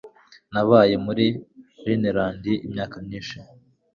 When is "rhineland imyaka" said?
1.83-2.95